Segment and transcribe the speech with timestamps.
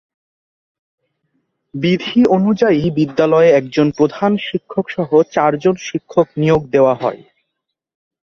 [1.73, 7.21] বিধি অনুযায়ী বিদ্যালয়ে একজন প্রধান শিক্ষকসহ চারজন শিক্ষক নিয়োগ দেওয়া হয়।